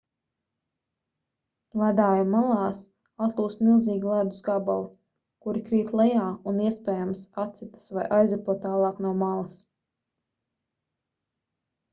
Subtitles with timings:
[1.81, 2.79] ledāju malās
[3.25, 4.89] atlūst milzīgi ledus gabali
[5.45, 9.59] kuri krīt lejā un iespējams atsitas vai aizripo tālāk no malas